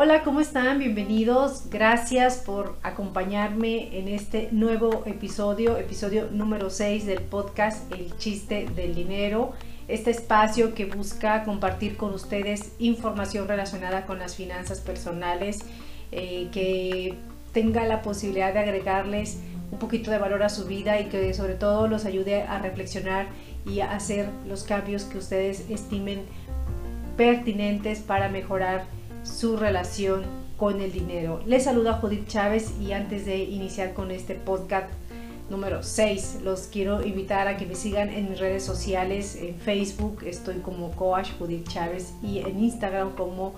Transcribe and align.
Hola, 0.00 0.22
¿cómo 0.22 0.38
están? 0.40 0.78
Bienvenidos. 0.78 1.70
Gracias 1.70 2.36
por 2.36 2.76
acompañarme 2.84 3.98
en 3.98 4.06
este 4.06 4.48
nuevo 4.52 5.02
episodio, 5.06 5.76
episodio 5.76 6.28
número 6.30 6.70
6 6.70 7.04
del 7.04 7.20
podcast 7.22 7.92
El 7.92 8.16
chiste 8.16 8.68
del 8.76 8.94
dinero. 8.94 9.54
Este 9.88 10.12
espacio 10.12 10.72
que 10.72 10.84
busca 10.84 11.42
compartir 11.42 11.96
con 11.96 12.14
ustedes 12.14 12.74
información 12.78 13.48
relacionada 13.48 14.06
con 14.06 14.20
las 14.20 14.36
finanzas 14.36 14.80
personales, 14.80 15.64
eh, 16.12 16.46
que 16.52 17.16
tenga 17.52 17.84
la 17.84 18.00
posibilidad 18.00 18.52
de 18.52 18.60
agregarles 18.60 19.40
un 19.72 19.80
poquito 19.80 20.12
de 20.12 20.18
valor 20.18 20.44
a 20.44 20.48
su 20.48 20.66
vida 20.66 21.00
y 21.00 21.06
que 21.06 21.34
sobre 21.34 21.54
todo 21.54 21.88
los 21.88 22.04
ayude 22.04 22.44
a 22.44 22.60
reflexionar 22.60 23.26
y 23.66 23.80
a 23.80 23.90
hacer 23.90 24.28
los 24.46 24.62
cambios 24.62 25.02
que 25.02 25.18
ustedes 25.18 25.68
estimen 25.68 26.20
pertinentes 27.16 27.98
para 27.98 28.28
mejorar 28.28 28.96
su 29.28 29.56
relación 29.56 30.22
con 30.56 30.80
el 30.80 30.90
dinero. 30.90 31.40
Les 31.46 31.64
saluda 31.64 31.94
Judith 31.94 32.26
Chávez 32.26 32.72
y 32.80 32.92
antes 32.92 33.26
de 33.26 33.38
iniciar 33.38 33.92
con 33.94 34.10
este 34.10 34.34
podcast 34.34 34.88
número 35.50 35.82
6, 35.82 36.40
los 36.42 36.62
quiero 36.62 37.04
invitar 37.06 37.46
a 37.46 37.56
que 37.56 37.66
me 37.66 37.74
sigan 37.74 38.08
en 38.10 38.30
mis 38.30 38.40
redes 38.40 38.64
sociales. 38.64 39.36
En 39.36 39.54
Facebook 39.54 40.24
estoy 40.26 40.56
como 40.56 40.90
Coach 40.92 41.28
Judith 41.38 41.68
Chávez 41.68 42.14
y 42.22 42.38
en 42.38 42.58
Instagram 42.58 43.14
como 43.14 43.54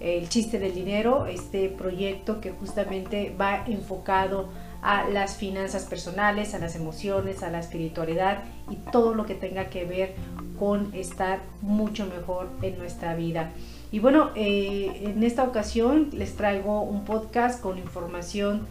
El 0.00 0.28
Chiste 0.28 0.58
del 0.58 0.74
Dinero, 0.74 1.26
este 1.26 1.68
proyecto 1.68 2.40
que 2.40 2.50
justamente 2.50 3.34
va 3.40 3.64
enfocado 3.66 4.50
a 4.82 5.08
las 5.08 5.36
finanzas 5.36 5.84
personales, 5.84 6.54
a 6.54 6.58
las 6.58 6.74
emociones, 6.74 7.42
a 7.42 7.50
la 7.50 7.60
espiritualidad 7.60 8.42
y 8.68 8.76
todo 8.90 9.14
lo 9.14 9.24
que 9.24 9.34
tenga 9.34 9.70
que 9.70 9.84
ver 9.84 10.14
con 10.58 10.92
estar 10.94 11.40
mucho 11.60 12.06
mejor 12.06 12.48
en 12.60 12.78
nuestra 12.78 13.14
vida. 13.14 13.52
Y 13.92 13.98
bueno, 13.98 14.30
eh, 14.34 15.02
en 15.04 15.22
esta 15.22 15.44
ocasión 15.44 16.08
les 16.12 16.34
traigo 16.34 16.80
un 16.80 17.04
podcast 17.04 17.60
con 17.60 17.76
información 17.76 18.66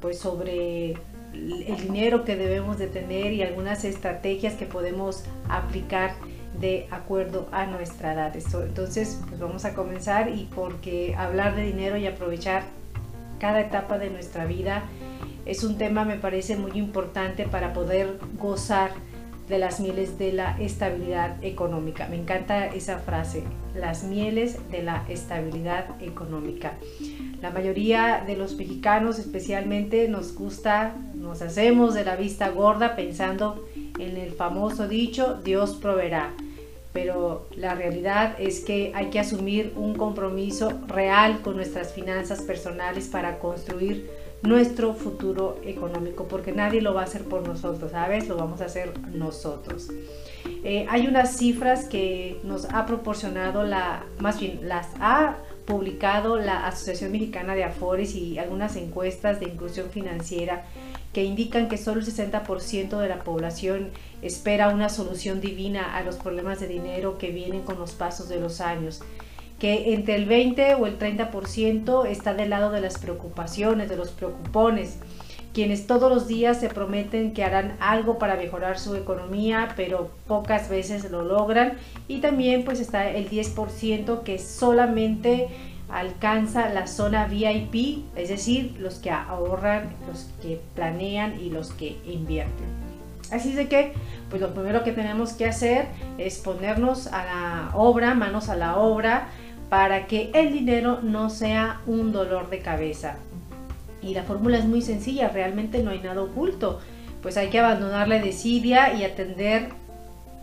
pues 0.00 0.18
sobre 0.18 0.90
el 1.32 1.76
dinero 1.80 2.24
que 2.24 2.36
debemos 2.36 2.78
de 2.78 2.86
tener 2.86 3.32
y 3.32 3.42
algunas 3.42 3.84
estrategias 3.84 4.54
que 4.54 4.66
podemos 4.66 5.24
aplicar 5.48 6.12
de 6.60 6.86
acuerdo 6.90 7.48
a 7.52 7.64
nuestra 7.66 8.12
edad. 8.12 8.34
Entonces, 8.36 9.20
pues 9.28 9.40
vamos 9.40 9.64
a 9.64 9.74
comenzar 9.74 10.28
y 10.28 10.48
porque 10.54 11.14
hablar 11.16 11.56
de 11.56 11.62
dinero 11.62 11.96
y 11.96 12.06
aprovechar 12.06 12.62
cada 13.40 13.60
etapa 13.60 13.98
de 13.98 14.10
nuestra 14.10 14.44
vida 14.44 14.84
es 15.46 15.62
un 15.64 15.78
tema 15.78 16.04
me 16.04 16.16
parece 16.16 16.56
muy 16.56 16.72
importante 16.72 17.46
para 17.46 17.72
poder 17.72 18.18
gozar 18.38 18.90
de 19.48 19.58
las 19.58 19.80
mieles 19.80 20.18
de 20.18 20.32
la 20.32 20.56
estabilidad 20.60 21.42
económica. 21.42 22.08
Me 22.08 22.16
encanta 22.16 22.66
esa 22.66 22.98
frase, 22.98 23.44
las 23.74 24.02
mieles 24.02 24.58
de 24.70 24.82
la 24.82 25.04
estabilidad 25.08 25.86
económica. 26.00 26.74
La 27.40 27.50
mayoría 27.50 28.24
de 28.26 28.36
los 28.36 28.56
mexicanos 28.56 29.18
especialmente 29.18 30.08
nos 30.08 30.34
gusta, 30.34 30.94
nos 31.14 31.42
hacemos 31.42 31.94
de 31.94 32.04
la 32.04 32.16
vista 32.16 32.48
gorda 32.48 32.96
pensando 32.96 33.64
en 33.98 34.16
el 34.16 34.32
famoso 34.32 34.88
dicho, 34.88 35.40
Dios 35.44 35.74
proveerá. 35.74 36.34
Pero 36.92 37.46
la 37.54 37.74
realidad 37.74 38.36
es 38.38 38.60
que 38.60 38.90
hay 38.94 39.10
que 39.10 39.20
asumir 39.20 39.74
un 39.76 39.94
compromiso 39.94 40.72
real 40.88 41.42
con 41.42 41.56
nuestras 41.56 41.92
finanzas 41.92 42.40
personales 42.40 43.08
para 43.08 43.38
construir 43.38 44.10
nuestro 44.46 44.94
futuro 44.94 45.60
económico, 45.64 46.26
porque 46.28 46.52
nadie 46.52 46.80
lo 46.80 46.94
va 46.94 47.02
a 47.02 47.04
hacer 47.04 47.24
por 47.24 47.46
nosotros, 47.46 47.90
¿sabes? 47.92 48.28
Lo 48.28 48.36
vamos 48.36 48.60
a 48.60 48.66
hacer 48.66 48.92
nosotros. 49.10 49.88
Eh, 50.64 50.86
hay 50.88 51.06
unas 51.06 51.36
cifras 51.36 51.86
que 51.86 52.40
nos 52.44 52.66
ha 52.66 52.86
proporcionado 52.86 53.64
la, 53.64 54.04
más 54.18 54.40
bien 54.40 54.60
las 54.62 54.88
ha 55.00 55.36
publicado 55.66 56.38
la 56.38 56.66
Asociación 56.66 57.12
Mexicana 57.12 57.54
de 57.54 57.64
Afores 57.64 58.14
y 58.14 58.38
algunas 58.38 58.76
encuestas 58.76 59.40
de 59.40 59.46
inclusión 59.46 59.90
financiera 59.90 60.64
que 61.12 61.24
indican 61.24 61.68
que 61.68 61.78
solo 61.78 62.00
el 62.00 62.06
60% 62.06 62.98
de 62.98 63.08
la 63.08 63.24
población 63.24 63.90
espera 64.22 64.68
una 64.68 64.88
solución 64.88 65.40
divina 65.40 65.96
a 65.96 66.02
los 66.02 66.16
problemas 66.16 66.60
de 66.60 66.68
dinero 66.68 67.18
que 67.18 67.30
vienen 67.30 67.62
con 67.62 67.78
los 67.78 67.92
pasos 67.92 68.28
de 68.28 68.38
los 68.38 68.60
años 68.60 69.02
que 69.58 69.94
entre 69.94 70.16
el 70.16 70.26
20 70.26 70.74
o 70.74 70.86
el 70.86 70.98
30% 70.98 72.06
está 72.06 72.34
del 72.34 72.50
lado 72.50 72.70
de 72.70 72.80
las 72.80 72.98
preocupaciones, 72.98 73.88
de 73.88 73.96
los 73.96 74.10
preocupones, 74.10 74.98
quienes 75.54 75.86
todos 75.86 76.12
los 76.12 76.28
días 76.28 76.60
se 76.60 76.68
prometen 76.68 77.32
que 77.32 77.42
harán 77.42 77.76
algo 77.80 78.18
para 78.18 78.36
mejorar 78.36 78.78
su 78.78 78.94
economía, 78.94 79.72
pero 79.74 80.10
pocas 80.26 80.68
veces 80.68 81.10
lo 81.10 81.22
logran. 81.22 81.78
Y 82.08 82.18
también 82.18 82.62
pues 82.64 82.78
está 82.78 83.08
el 83.08 83.30
10% 83.30 84.22
que 84.22 84.38
solamente 84.38 85.48
alcanza 85.88 86.68
la 86.68 86.86
zona 86.86 87.26
VIP, 87.26 88.04
es 88.16 88.28
decir, 88.28 88.76
los 88.78 88.96
que 88.96 89.10
ahorran, 89.10 89.94
los 90.06 90.28
que 90.42 90.60
planean 90.74 91.40
y 91.40 91.48
los 91.48 91.72
que 91.72 91.96
invierten. 92.04 92.66
Así 93.32 93.54
de 93.54 93.66
que, 93.66 93.92
pues 94.30 94.40
lo 94.40 94.52
primero 94.52 94.84
que 94.84 94.92
tenemos 94.92 95.32
que 95.32 95.46
hacer 95.46 95.86
es 96.18 96.38
ponernos 96.38 97.06
a 97.08 97.24
la 97.24 97.70
obra, 97.74 98.14
manos 98.14 98.48
a 98.48 98.56
la 98.56 98.76
obra, 98.76 99.28
para 99.68 100.06
que 100.06 100.30
el 100.34 100.52
dinero 100.52 101.00
no 101.02 101.30
sea 101.30 101.80
un 101.86 102.12
dolor 102.12 102.50
de 102.50 102.60
cabeza. 102.60 103.16
Y 104.02 104.14
la 104.14 104.22
fórmula 104.22 104.58
es 104.58 104.64
muy 104.64 104.82
sencilla, 104.82 105.28
realmente 105.28 105.82
no 105.82 105.90
hay 105.90 106.00
nada 106.00 106.22
oculto. 106.22 106.80
Pues 107.22 107.36
hay 107.36 107.48
que 107.48 107.58
abandonar 107.58 108.08
la 108.08 108.20
desidia 108.20 108.94
y 108.94 109.04
atender 109.04 109.70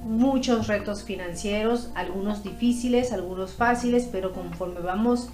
muchos 0.04 0.68
retos 0.68 1.04
financieros, 1.04 1.90
algunos 1.96 2.44
difíciles, 2.44 3.14
algunos 3.14 3.54
fáciles, 3.54 4.10
pero 4.12 4.34
conforme 4.34 4.82
vamos 4.82 5.30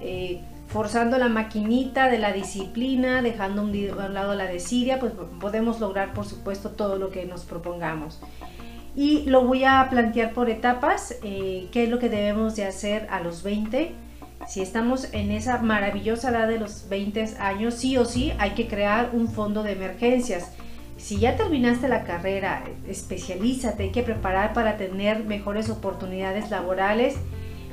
eh, 0.00 0.40
forzando 0.68 1.18
la 1.18 1.28
maquinita 1.28 2.08
de 2.08 2.18
la 2.18 2.32
disciplina, 2.32 3.20
dejando 3.20 3.60
a 3.60 3.64
un 3.64 4.14
lado 4.14 4.34
la 4.34 4.46
desidia, 4.46 4.98
pues 4.98 5.12
podemos 5.38 5.80
lograr 5.80 6.14
por 6.14 6.24
supuesto 6.24 6.70
todo 6.70 6.96
lo 6.96 7.10
que 7.10 7.26
nos 7.26 7.44
propongamos 7.44 8.18
y 8.96 9.24
lo 9.26 9.44
voy 9.44 9.64
a 9.64 9.86
plantear 9.90 10.32
por 10.32 10.48
etapas, 10.48 11.16
eh, 11.22 11.68
qué 11.70 11.84
es 11.84 11.90
lo 11.90 11.98
que 11.98 12.08
debemos 12.08 12.56
de 12.56 12.64
hacer 12.64 13.06
a 13.10 13.20
los 13.20 13.42
20. 13.42 13.92
Si 14.48 14.62
estamos 14.62 15.12
en 15.12 15.30
esa 15.30 15.58
maravillosa 15.58 16.30
edad 16.30 16.48
de 16.48 16.58
los 16.58 16.88
20 16.88 17.36
años, 17.38 17.74
sí 17.74 17.98
o 17.98 18.04
sí 18.04 18.32
hay 18.38 18.52
que 18.52 18.66
crear 18.66 19.10
un 19.12 19.28
fondo 19.28 19.62
de 19.62 19.72
emergencias. 19.72 20.52
Si 20.96 21.18
ya 21.18 21.36
terminaste 21.36 21.88
la 21.88 22.04
carrera, 22.04 22.64
especialízate, 22.88 23.84
hay 23.84 23.90
que 23.90 24.02
preparar 24.02 24.54
para 24.54 24.78
tener 24.78 25.24
mejores 25.24 25.68
oportunidades 25.68 26.50
laborales 26.50 27.16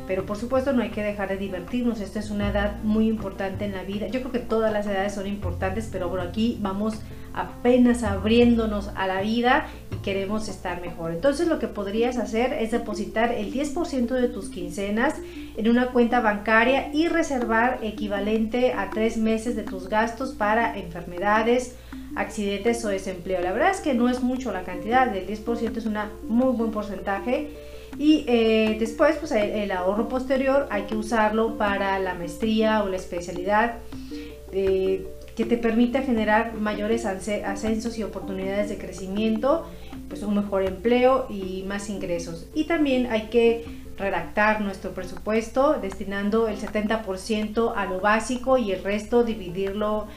pero 0.07 0.25
por 0.25 0.37
supuesto 0.37 0.73
no 0.73 0.81
hay 0.81 0.89
que 0.89 1.03
dejar 1.03 1.29
de 1.29 1.37
divertirnos, 1.37 2.01
esta 2.01 2.19
es 2.19 2.29
una 2.29 2.49
edad 2.49 2.81
muy 2.83 3.07
importante 3.07 3.65
en 3.65 3.73
la 3.73 3.83
vida. 3.83 4.07
Yo 4.07 4.19
creo 4.19 4.31
que 4.31 4.39
todas 4.39 4.73
las 4.73 4.85
edades 4.85 5.13
son 5.13 5.27
importantes, 5.27 5.89
pero 5.91 6.09
por 6.09 6.19
aquí 6.19 6.57
vamos 6.61 6.99
apenas 7.33 8.03
abriéndonos 8.03 8.89
a 8.95 9.07
la 9.07 9.21
vida 9.21 9.67
y 9.91 10.01
queremos 10.01 10.47
estar 10.49 10.81
mejor. 10.81 11.11
Entonces 11.11 11.47
lo 11.47 11.59
que 11.59 11.67
podrías 11.67 12.17
hacer 12.17 12.53
es 12.53 12.71
depositar 12.71 13.31
el 13.31 13.53
10% 13.53 14.07
de 14.07 14.27
tus 14.27 14.49
quincenas 14.49 15.15
en 15.57 15.69
una 15.69 15.87
cuenta 15.87 16.21
bancaria 16.21 16.93
y 16.93 17.07
reservar 17.07 17.79
equivalente 17.81 18.73
a 18.73 18.89
tres 18.89 19.17
meses 19.17 19.55
de 19.55 19.63
tus 19.63 19.89
gastos 19.89 20.31
para 20.31 20.77
enfermedades, 20.77 21.75
accidentes 22.15 22.83
o 22.85 22.89
desempleo. 22.89 23.41
La 23.41 23.51
verdad 23.51 23.71
es 23.71 23.81
que 23.81 23.93
no 23.93 24.09
es 24.09 24.21
mucho 24.21 24.51
la 24.51 24.63
cantidad, 24.63 25.07
del 25.07 25.27
10% 25.27 25.77
es 25.77 25.85
un 25.85 25.97
muy 26.27 26.55
buen 26.55 26.71
porcentaje 26.71 27.49
y 27.97 28.25
eh, 28.27 28.77
después, 28.79 29.17
pues 29.17 29.31
el, 29.31 29.71
ahorro 29.71 30.07
posterior 30.09 30.67
hay 30.69 30.83
que 30.83 30.95
usarlo 30.95 31.57
para 31.57 31.99
la 31.99 32.15
maestría 32.15 32.83
o 32.83 32.89
la 32.89 32.95
especialidad 32.95 33.75
eh, 34.51 35.07
que 35.35 35.45
te 35.45 35.57
permita 35.57 36.01
generar 36.01 36.53
mayores 36.53 37.05
ascensos 37.05 37.97
y 37.97 38.03
oportunidades 38.03 38.69
de 38.69 38.77
crecimiento, 38.77 39.67
pues 40.07 40.21
un 40.23 40.35
mejor 40.35 40.63
empleo 40.63 41.27
y 41.29 41.63
más 41.67 41.89
ingresos. 41.89 42.47
Y 42.53 42.65
también 42.65 43.07
hay 43.07 43.23
que 43.29 43.65
redactar 43.97 44.61
nuestro 44.61 44.91
presupuesto 44.91 45.79
destinando 45.81 46.47
el 46.47 46.57
70% 46.57 47.73
a 47.75 47.85
lo 47.85 47.99
básico 47.99 48.57
y 48.57 48.71
el 48.71 48.83
resto 48.83 49.23
dividirlo 49.23 50.07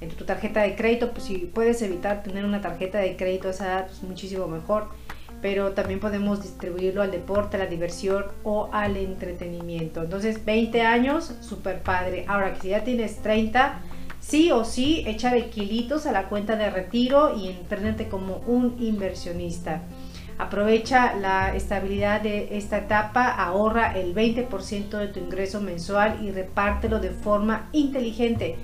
en 0.00 0.10
tu 0.10 0.24
tarjeta 0.24 0.60
de 0.60 0.74
crédito, 0.74 1.12
pues 1.12 1.24
si 1.24 1.38
puedes 1.38 1.80
evitar 1.80 2.22
tener 2.22 2.44
una 2.44 2.60
tarjeta 2.60 2.98
de 2.98 3.16
crédito 3.16 3.48
esa 3.48 3.86
pues 3.86 4.02
muchísimo 4.02 4.46
mejor 4.46 4.88
pero 5.40 5.72
también 5.72 6.00
podemos 6.00 6.42
distribuirlo 6.42 7.02
al 7.02 7.10
deporte, 7.10 7.56
a 7.56 7.60
la 7.60 7.66
diversión 7.66 8.24
o 8.42 8.70
al 8.72 8.96
entretenimiento. 8.96 10.02
Entonces, 10.02 10.44
20 10.44 10.82
años, 10.82 11.34
súper 11.40 11.82
padre. 11.82 12.24
Ahora 12.28 12.54
que 12.54 12.60
si 12.60 12.68
ya 12.68 12.84
tienes 12.84 13.22
30, 13.22 13.80
sí 14.26 14.50
o 14.50 14.64
sí, 14.64 15.04
échale 15.06 15.50
kilitos 15.50 16.06
a 16.06 16.12
la 16.12 16.28
cuenta 16.28 16.56
de 16.56 16.70
retiro 16.70 17.36
y 17.36 17.48
entrénate 17.48 18.08
como 18.08 18.38
un 18.46 18.76
inversionista. 18.80 19.82
Aprovecha 20.38 21.14
la 21.14 21.54
estabilidad 21.54 22.20
de 22.20 22.58
esta 22.58 22.78
etapa, 22.78 23.28
ahorra 23.30 23.96
el 23.96 24.14
20% 24.14 24.98
de 24.98 25.08
tu 25.08 25.20
ingreso 25.20 25.60
mensual 25.60 26.18
y 26.22 26.30
repártelo 26.30 26.98
de 26.98 27.10
forma 27.10 27.68
inteligente. 27.72 28.56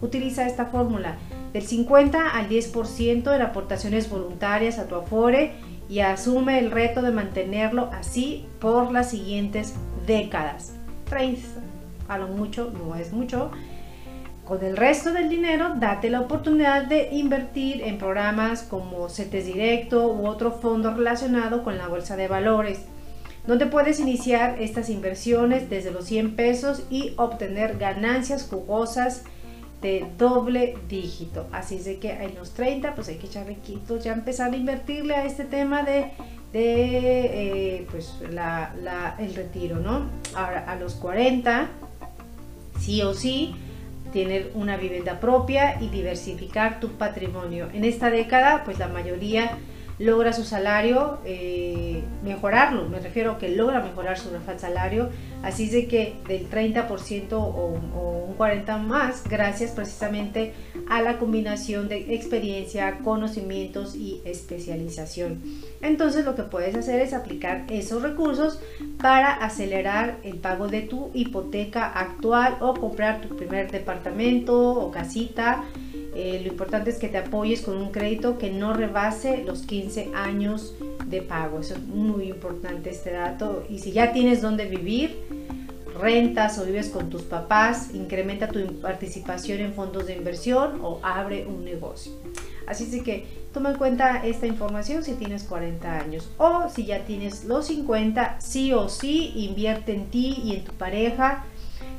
Utiliza 0.00 0.46
esta 0.46 0.66
fórmula 0.66 1.16
del 1.52 1.62
50 1.62 2.30
al 2.30 2.48
10% 2.48 3.34
en 3.34 3.42
aportaciones 3.42 4.10
voluntarias 4.10 4.78
a 4.78 4.86
tu 4.86 4.96
Afore 4.96 5.54
y 5.88 6.00
asume 6.00 6.58
el 6.58 6.70
reto 6.70 7.00
de 7.00 7.10
mantenerlo 7.10 7.90
así 7.92 8.44
por 8.60 8.92
las 8.92 9.10
siguientes 9.10 9.74
décadas. 10.06 10.74
a 12.08 12.18
lo 12.18 12.28
mucho 12.28 12.70
no 12.70 12.94
es 12.94 13.12
mucho. 13.12 13.50
Con 14.46 14.64
el 14.64 14.76
resto 14.76 15.12
del 15.12 15.28
dinero, 15.28 15.74
date 15.74 16.08
la 16.08 16.20
oportunidad 16.20 16.84
de 16.84 17.08
invertir 17.10 17.82
en 17.82 17.98
programas 17.98 18.62
como 18.62 19.08
CETES 19.08 19.44
Directo 19.44 20.06
u 20.12 20.28
otro 20.28 20.52
fondo 20.52 20.94
relacionado 20.94 21.64
con 21.64 21.76
la 21.76 21.88
bolsa 21.88 22.14
de 22.14 22.28
valores, 22.28 22.82
donde 23.44 23.66
puedes 23.66 23.98
iniciar 23.98 24.62
estas 24.62 24.88
inversiones 24.88 25.68
desde 25.68 25.90
los 25.90 26.04
100 26.04 26.36
pesos 26.36 26.84
y 26.90 27.14
obtener 27.16 27.76
ganancias 27.76 28.46
jugosas 28.48 29.24
de 29.82 30.06
doble 30.16 30.78
dígito. 30.88 31.48
Así 31.50 31.82
es 31.84 31.98
que 31.98 32.12
en 32.12 32.36
los 32.36 32.52
30, 32.52 32.94
pues 32.94 33.08
hay 33.08 33.16
que 33.16 33.26
echarle 33.26 33.56
quitos, 33.56 34.04
ya 34.04 34.12
empezar 34.12 34.52
a 34.52 34.56
invertirle 34.56 35.16
a 35.16 35.24
este 35.24 35.44
tema 35.44 35.82
de, 35.82 36.12
de 36.52 37.78
eh, 37.78 37.86
pues 37.90 38.14
el 38.22 39.34
retiro, 39.34 39.80
¿no? 39.80 40.08
Ahora, 40.36 40.70
a 40.70 40.76
los 40.76 40.94
40, 40.94 41.66
sí 42.78 43.02
o 43.02 43.12
sí, 43.12 43.56
tener 44.12 44.50
una 44.54 44.76
vivienda 44.76 45.20
propia 45.20 45.80
y 45.80 45.88
diversificar 45.88 46.80
tu 46.80 46.90
patrimonio. 46.92 47.68
En 47.72 47.84
esta 47.84 48.10
década, 48.10 48.62
pues 48.64 48.78
la 48.78 48.88
mayoría 48.88 49.58
logra 49.98 50.32
su 50.32 50.44
salario, 50.44 51.18
eh, 51.24 52.02
mejorarlo, 52.22 52.88
me 52.88 53.00
refiero 53.00 53.38
que 53.38 53.48
logra 53.48 53.80
mejorar 53.80 54.18
su 54.18 54.28
salario, 54.58 55.08
así 55.42 55.70
de 55.70 55.86
que 55.86 56.16
del 56.28 56.50
30% 56.50 57.32
o, 57.32 57.38
o, 57.38 58.26
un 58.26 58.36
40% 58.36 58.78
más, 58.78 59.24
gracias 59.24 59.70
precisamente 59.70 60.52
a 60.88 61.00
la 61.00 61.18
combinación 61.18 61.88
de 61.88 62.14
experiencia, 62.14 62.98
conocimientos 62.98 63.94
y 63.94 64.20
especialización. 64.24 65.40
Entonces 65.80 66.24
lo 66.24 66.34
que 66.34 66.42
puedes 66.42 66.74
hacer 66.74 67.00
es 67.00 67.14
aplicar 67.14 67.64
esos 67.70 68.02
recursos 68.02 68.60
para 69.00 69.32
acelerar 69.32 70.18
el 70.24 70.36
pago 70.36 70.68
de 70.68 70.82
tu 70.82 71.10
hipoteca 71.14 71.86
actual 71.86 72.58
o 72.60 72.74
comprar 72.74 73.22
tu 73.22 73.34
primer 73.36 73.70
departamento 73.70 74.72
o 74.72 74.90
casita 74.90 75.64
eh, 76.18 76.40
lo 76.42 76.48
importante 76.48 76.88
es 76.88 76.96
que 76.96 77.08
te 77.08 77.18
apoyes 77.18 77.60
con 77.60 77.76
un 77.76 77.90
crédito 77.92 78.38
que 78.38 78.50
no 78.50 78.72
rebase 78.72 79.44
los 79.44 79.62
15 79.62 80.12
años 80.14 80.74
de 81.04 81.20
pago. 81.20 81.60
Es 81.60 81.78
muy 81.78 82.30
importante 82.30 82.88
este 82.88 83.12
dato. 83.12 83.64
Y 83.68 83.80
si 83.80 83.92
ya 83.92 84.14
tienes 84.14 84.40
dónde 84.40 84.64
vivir, 84.64 85.18
rentas 86.00 86.58
o 86.58 86.64
vives 86.64 86.88
con 86.88 87.10
tus 87.10 87.20
papás, 87.22 87.90
incrementa 87.92 88.48
tu 88.48 88.80
participación 88.80 89.60
en 89.60 89.74
fondos 89.74 90.06
de 90.06 90.16
inversión 90.16 90.80
o 90.82 91.00
abre 91.02 91.46
un 91.46 91.66
negocio. 91.66 92.12
Así 92.66 93.02
que 93.02 93.26
toma 93.52 93.72
en 93.72 93.76
cuenta 93.76 94.26
esta 94.26 94.46
información 94.46 95.04
si 95.04 95.12
tienes 95.16 95.42
40 95.44 95.98
años 95.98 96.30
o 96.38 96.70
si 96.74 96.86
ya 96.86 97.04
tienes 97.04 97.44
los 97.44 97.66
50, 97.66 98.40
sí 98.40 98.72
o 98.72 98.88
sí 98.88 99.32
invierte 99.36 99.94
en 99.94 100.06
ti 100.06 100.40
y 100.42 100.56
en 100.56 100.64
tu 100.64 100.72
pareja 100.72 101.44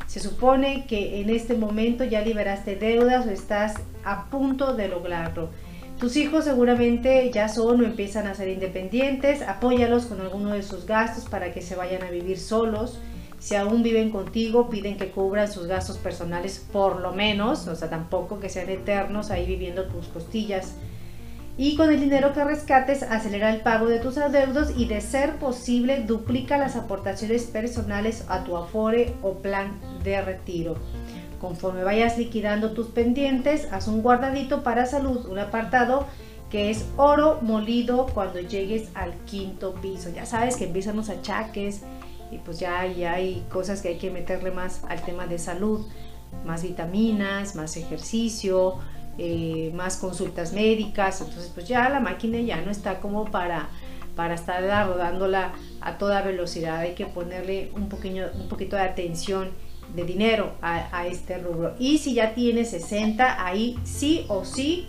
se 0.07 0.19
supone 0.21 0.85
que 0.87 1.21
en 1.21 1.29
este 1.29 1.55
momento 1.55 2.03
ya 2.03 2.21
liberaste 2.21 2.75
deudas 2.75 3.27
o 3.27 3.29
estás 3.29 3.75
a 4.03 4.29
punto 4.29 4.73
de 4.73 4.87
lograrlo. 4.87 5.49
Tus 5.99 6.15
hijos 6.15 6.45
seguramente 6.45 7.29
ya 7.31 7.49
son 7.49 7.81
o 7.81 7.83
empiezan 7.83 8.27
a 8.27 8.35
ser 8.35 8.47
independientes, 8.47 9.41
apóyalos 9.41 10.05
con 10.05 10.21
alguno 10.21 10.51
de 10.51 10.63
sus 10.63 10.85
gastos 10.85 11.25
para 11.25 11.53
que 11.53 11.61
se 11.61 11.75
vayan 11.75 12.03
a 12.03 12.09
vivir 12.09 12.39
solos. 12.39 12.99
Si 13.39 13.55
aún 13.55 13.83
viven 13.83 14.09
contigo, 14.09 14.69
piden 14.69 14.97
que 14.97 15.11
cubran 15.11 15.51
sus 15.51 15.67
gastos 15.67 15.97
personales 15.97 16.65
por 16.71 17.01
lo 17.01 17.11
menos, 17.11 17.67
o 17.67 17.75
sea, 17.75 17.89
tampoco 17.89 18.39
que 18.39 18.49
sean 18.49 18.69
eternos 18.69 19.29
ahí 19.29 19.45
viviendo 19.45 19.85
tus 19.85 20.07
costillas 20.07 20.75
y 21.57 21.75
con 21.75 21.91
el 21.91 21.99
dinero 21.99 22.33
que 22.33 22.43
rescates 22.43 23.01
acelera 23.01 23.51
el 23.51 23.61
pago 23.61 23.87
de 23.87 23.99
tus 23.99 24.17
adeudos 24.17 24.71
y 24.77 24.85
de 24.85 25.01
ser 25.01 25.37
posible 25.37 26.03
duplica 26.03 26.57
las 26.57 26.75
aportaciones 26.75 27.45
personales 27.45 28.25
a 28.29 28.43
tu 28.43 28.55
afore 28.55 29.15
o 29.23 29.39
plan 29.39 29.79
de 30.03 30.21
retiro. 30.21 30.75
Conforme 31.41 31.83
vayas 31.83 32.17
liquidando 32.17 32.71
tus 32.71 32.87
pendientes, 32.87 33.67
haz 33.71 33.87
un 33.87 34.03
guardadito 34.03 34.63
para 34.63 34.85
salud, 34.85 35.25
un 35.27 35.39
apartado 35.39 36.05
que 36.51 36.69
es 36.69 36.85
oro 36.95 37.39
molido 37.41 38.05
cuando 38.13 38.39
llegues 38.39 38.89
al 38.93 39.13
quinto 39.25 39.73
piso. 39.75 40.09
Ya 40.09 40.25
sabes 40.25 40.57
que 40.57 40.65
empiezan 40.65 40.95
los 40.95 41.09
achaques 41.09 41.81
y 42.31 42.37
pues 42.37 42.59
ya, 42.59 42.85
ya 42.85 43.13
hay 43.13 43.45
cosas 43.51 43.81
que 43.81 43.89
hay 43.89 43.97
que 43.97 44.11
meterle 44.11 44.51
más 44.51 44.83
al 44.87 45.01
tema 45.01 45.25
de 45.25 45.39
salud, 45.39 45.85
más 46.45 46.63
vitaminas, 46.63 47.55
más 47.55 47.77
ejercicio, 47.77 48.77
eh, 49.17 49.71
más 49.73 49.97
consultas 49.97 50.53
médicas, 50.53 51.21
entonces 51.21 51.51
pues 51.53 51.67
ya 51.67 51.89
la 51.89 51.99
máquina 51.99 52.39
ya 52.39 52.61
no 52.61 52.71
está 52.71 52.99
como 52.99 53.25
para, 53.25 53.69
para 54.15 54.35
estar 54.35 54.63
rodándola 54.87 55.53
a 55.81 55.97
toda 55.97 56.21
velocidad, 56.21 56.77
hay 56.79 56.93
que 56.93 57.05
ponerle 57.05 57.71
un, 57.75 57.89
poquito, 57.89 58.27
un 58.35 58.47
poquito 58.47 58.75
de 58.75 58.83
atención 58.83 59.49
de 59.95 60.03
dinero 60.03 60.51
a 60.61 61.07
este 61.07 61.37
rubro. 61.37 61.73
Y 61.79 61.99
si 61.99 62.13
ya 62.13 62.33
tienes 62.33 62.71
60, 62.71 63.45
ahí 63.45 63.79
sí 63.85 64.25
o 64.27 64.43
sí 64.43 64.87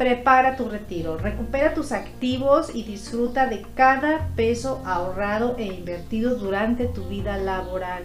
prepara 0.00 0.56
tu 0.56 0.66
retiro, 0.66 1.18
recupera 1.18 1.74
tus 1.74 1.92
activos 1.92 2.74
y 2.74 2.84
disfruta 2.84 3.48
de 3.48 3.60
cada 3.74 4.30
peso 4.34 4.80
ahorrado 4.86 5.56
e 5.58 5.66
invertido 5.66 6.36
durante 6.36 6.86
tu 6.86 7.04
vida 7.04 7.36
laboral. 7.36 8.04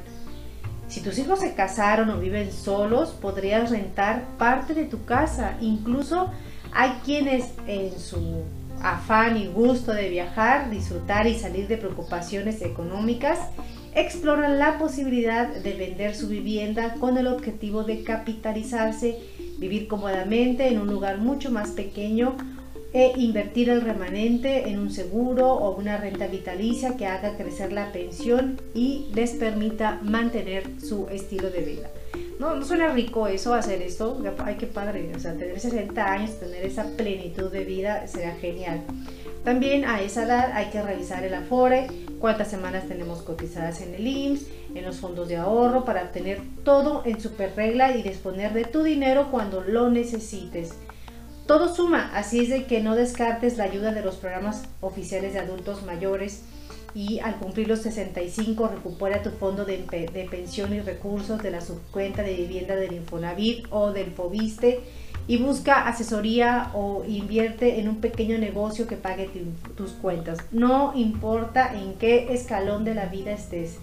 Si 0.88 1.02
tus 1.02 1.18
hijos 1.18 1.40
se 1.40 1.56
casaron 1.56 2.10
o 2.10 2.20
viven 2.20 2.52
solos, 2.52 3.10
podrías 3.10 3.72
rentar 3.72 4.24
parte 4.38 4.74
de 4.74 4.86
tu 4.86 5.04
casa. 5.04 5.58
Incluso 5.60 6.32
hay 6.74 6.92
quienes 7.04 7.54
en 7.68 7.98
su 8.00 8.44
afán 8.82 9.38
y 9.38 9.48
gusto 9.48 9.94
de 9.94 10.10
viajar, 10.10 10.70
disfrutar 10.70 11.28
y 11.28 11.36
salir 11.36 11.68
de 11.68 11.78
preocupaciones 11.78 12.62
económicas, 12.62 13.40
exploran 13.96 14.60
la 14.60 14.78
posibilidad 14.78 15.48
de 15.48 15.74
vender 15.74 16.16
su 16.16 16.28
vivienda 16.28 16.96
con 16.96 17.18
el 17.18 17.28
objetivo 17.28 17.84
de 17.84 18.04
capitalizarse, 18.04 19.18
vivir 19.58 19.88
cómodamente 19.88 20.68
en 20.68 20.80
un 20.80 20.88
lugar 20.88 21.18
mucho 21.18 21.50
más 21.50 21.72
pequeño 21.72 22.36
e 22.96 23.12
invertir 23.18 23.70
el 23.70 23.82
remanente 23.82 24.70
en 24.70 24.80
un 24.80 24.90
seguro 24.90 25.52
o 25.52 25.76
una 25.76 25.98
renta 25.98 26.28
vitalicia 26.28 26.96
que 26.96 27.06
haga 27.06 27.36
crecer 27.36 27.74
la 27.74 27.92
pensión 27.92 28.58
y 28.74 29.08
les 29.14 29.32
permita 29.32 30.00
mantener 30.02 30.64
su 30.80 31.10
estilo 31.10 31.50
de 31.50 31.60
vida. 31.60 31.90
No, 32.40 32.56
no 32.56 32.66
suena 32.66 32.88
rico 32.94 33.28
eso, 33.28 33.54
hacer 33.54 33.82
esto, 33.82 34.24
ay 34.38 34.56
qué 34.56 34.68
padre, 34.68 35.12
o 35.14 35.20
sea, 35.20 35.34
tener 35.34 35.60
60 35.60 36.10
años, 36.10 36.40
tener 36.40 36.64
esa 36.64 36.86
plenitud 36.96 37.52
de 37.52 37.66
vida 37.66 38.08
sería 38.08 38.34
genial. 38.36 38.80
También 39.44 39.84
a 39.84 40.02
esa 40.02 40.24
edad 40.24 40.54
hay 40.54 40.68
que 40.68 40.82
revisar 40.82 41.26
el 41.26 41.34
afore, 41.34 41.88
cuántas 42.20 42.50
semanas 42.50 42.88
tenemos 42.88 43.24
cotizadas 43.24 43.82
en 43.82 43.94
el 43.94 44.08
IMSS, 44.08 44.48
en 44.74 44.86
los 44.86 45.02
fondos 45.02 45.28
de 45.28 45.36
ahorro 45.36 45.84
para 45.84 46.04
obtener 46.04 46.40
todo 46.64 47.04
en 47.06 47.20
super 47.20 47.54
regla 47.58 47.96
y 47.98 48.04
disponer 48.04 48.54
de 48.54 48.64
tu 48.64 48.84
dinero 48.84 49.32
cuando 49.32 49.60
lo 49.60 49.90
necesites. 49.90 50.74
Todo 51.46 51.74
suma, 51.74 52.10
así 52.16 52.40
es 52.40 52.50
de 52.50 52.66
que 52.66 52.82
no 52.82 52.96
descartes 52.96 53.58
la 53.58 53.66
ayuda 53.66 53.92
de 53.92 54.02
los 54.02 54.16
programas 54.16 54.64
oficiales 54.82 55.34
de 55.34 55.40
adultos 55.40 55.84
mayores 55.84 56.44
y 56.96 57.20
al 57.20 57.36
cumplir 57.36 57.68
los 57.68 57.82
65 57.82 58.68
recupera 58.68 59.22
tu 59.22 59.30
fondo 59.30 59.64
de, 59.64 59.78
pensión 60.32 60.74
y 60.74 60.80
recursos 60.80 61.44
de 61.44 61.52
la 61.52 61.62
subcuenta 61.62 62.24
de 62.24 62.34
vivienda 62.34 62.76
del 62.76 62.94
Infonavit 62.94 63.68
o 63.70 63.92
del 63.92 64.12
Fobiste 64.12 64.80
y 65.28 65.38
busca 65.38 65.88
asesoría 65.88 66.72
o 66.74 67.04
invierte 67.08 67.80
en 67.80 67.90
un 67.90 67.98
pequeño 67.98 68.40
negocio 68.40 68.88
que 68.88 68.96
pague 68.96 69.30
tus 69.76 69.92
cuentas. 69.92 70.40
No 70.52 70.94
importa 70.96 71.76
en 71.76 71.94
qué 71.96 72.34
escalón 72.34 72.86
de 72.86 72.96
la 72.96 73.06
vida 73.06 73.32
estés. 73.32 73.78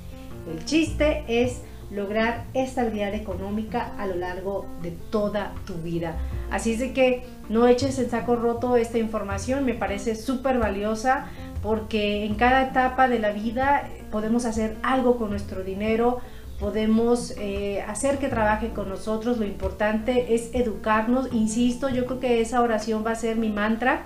El 0.51 0.65
chiste 0.65 1.25
es 1.29 1.61
lograr 1.93 2.47
estabilidad 2.55 3.15
económica 3.15 3.95
a 3.99 4.07
lo 4.07 4.17
largo 4.17 4.67
de 4.83 4.93
toda 5.11 5.55
tu 5.67 5.75
vida. 5.75 6.17
Así 6.53 6.75
es 6.75 6.81
de 6.81 6.93
que 6.93 7.25
no 7.49 7.67
eches 7.67 7.99
en 7.99 8.11
saco 8.11 8.37
roto 8.37 8.77
esta 8.77 8.99
información, 8.99 9.65
me 9.65 9.73
parece 9.73 10.15
súper 10.15 10.59
valiosa 10.59 11.25
porque 11.63 12.27
en 12.27 12.35
cada 12.35 12.65
etapa 12.65 13.09
de 13.09 13.19
la 13.19 13.33
vida 13.33 13.89
podemos 14.11 14.45
hacer 14.45 14.77
algo 14.83 15.17
con 15.17 15.31
nuestro 15.31 15.65
dinero, 15.65 16.21
podemos 16.61 17.33
eh, 17.39 17.83
hacer 17.89 18.19
que 18.19 18.29
trabaje 18.29 18.69
con 18.69 18.91
nosotros, 18.91 19.39
lo 19.39 19.47
importante 19.47 20.35
es 20.35 20.51
educarnos, 20.53 21.33
insisto, 21.33 21.89
yo 21.89 22.05
creo 22.05 22.21
que 22.21 22.43
esa 22.43 22.61
oración 22.61 23.03
va 23.05 23.13
a 23.13 23.17
ser 23.17 23.37
mi 23.37 23.49
mantra 23.49 24.03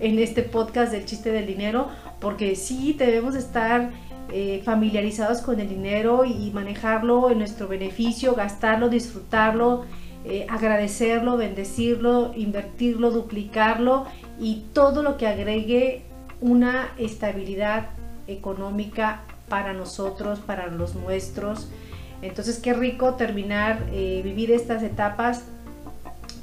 en 0.00 0.18
este 0.18 0.42
podcast 0.42 0.92
del 0.92 1.04
chiste 1.04 1.30
del 1.30 1.46
dinero, 1.46 1.88
porque 2.18 2.56
sí 2.56 2.94
debemos 2.94 3.34
estar 3.34 3.90
eh, 4.32 4.62
familiarizados 4.64 5.42
con 5.42 5.60
el 5.60 5.68
dinero 5.68 6.24
y 6.24 6.50
manejarlo 6.52 7.30
en 7.30 7.36
nuestro 7.36 7.68
beneficio, 7.68 8.34
gastarlo, 8.34 8.88
disfrutarlo, 8.88 9.84
eh, 10.24 10.46
agradecerlo, 10.48 11.36
bendecirlo, 11.36 12.32
invertirlo, 12.36 13.10
duplicarlo 13.10 14.06
y 14.38 14.64
todo 14.72 15.02
lo 15.02 15.16
que 15.16 15.26
agregue 15.26 16.02
una 16.40 16.90
estabilidad 16.98 17.90
económica 18.26 19.22
para 19.48 19.72
nosotros, 19.72 20.38
para 20.40 20.68
los 20.68 20.94
nuestros. 20.94 21.68
Entonces, 22.22 22.58
qué 22.58 22.74
rico 22.74 23.14
terminar, 23.14 23.86
eh, 23.92 24.20
vivir 24.22 24.50
estas 24.50 24.82
etapas 24.82 25.44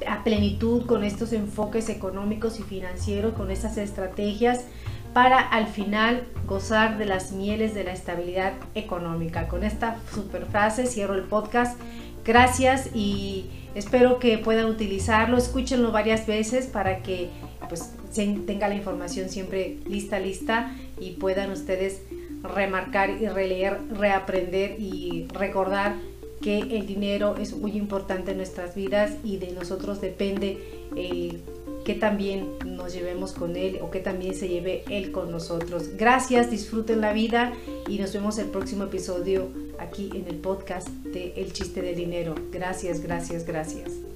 a 0.07 0.23
plenitud 0.23 0.85
con 0.85 1.03
estos 1.03 1.33
enfoques 1.33 1.89
económicos 1.89 2.59
y 2.59 2.63
financieros, 2.63 3.33
con 3.33 3.51
estas 3.51 3.77
estrategias 3.77 4.65
para 5.13 5.39
al 5.39 5.67
final 5.67 6.27
gozar 6.45 6.97
de 6.97 7.05
las 7.05 7.31
mieles 7.31 7.73
de 7.73 7.83
la 7.83 7.91
estabilidad 7.91 8.53
económica. 8.75 9.47
Con 9.47 9.63
esta 9.63 9.97
super 10.13 10.45
frase 10.45 10.85
cierro 10.85 11.15
el 11.15 11.23
podcast. 11.23 11.79
Gracias 12.27 12.89
y 12.93 13.45
espero 13.73 14.19
que 14.19 14.37
puedan 14.37 14.65
utilizarlo, 14.65 15.37
escúchenlo 15.37 15.93
varias 15.93 16.27
veces 16.27 16.67
para 16.67 17.01
que 17.01 17.29
pues 17.69 17.93
tenga 18.13 18.67
la 18.67 18.75
información 18.75 19.29
siempre 19.29 19.77
lista, 19.85 20.19
lista 20.19 20.75
y 20.99 21.11
puedan 21.11 21.51
ustedes 21.51 22.01
remarcar 22.43 23.11
y 23.11 23.27
releer, 23.29 23.79
reaprender 23.91 24.75
y 24.77 25.27
recordar 25.33 25.95
que 26.41 26.59
el 26.59 26.85
dinero 26.85 27.37
es 27.37 27.55
muy 27.55 27.71
importante 27.71 28.31
en 28.31 28.37
nuestras 28.37 28.75
vidas 28.75 29.13
y 29.23 29.37
de 29.37 29.53
nosotros 29.53 30.01
depende 30.01 30.57
el 30.97 31.41
que 31.85 31.95
también 31.95 32.49
nos 32.65 32.93
llevemos 32.93 33.31
con 33.31 33.55
él 33.55 33.79
o 33.81 33.89
que 33.89 34.01
también 34.01 34.35
se 34.35 34.49
lleve 34.49 34.83
él 34.89 35.13
con 35.13 35.31
nosotros. 35.31 35.91
Gracias, 35.95 36.51
disfruten 36.51 36.99
la 36.99 37.13
vida 37.13 37.53
y 37.87 37.99
nos 37.99 38.13
vemos 38.13 38.37
el 38.37 38.47
próximo 38.47 38.85
episodio 38.85 39.49
aquí 39.79 40.09
en 40.13 40.27
el 40.27 40.35
podcast 40.35 40.89
de 40.89 41.33
El 41.37 41.53
chiste 41.53 41.81
del 41.81 41.95
dinero. 41.95 42.35
Gracias, 42.51 43.01
gracias, 43.01 43.45
gracias. 43.45 44.06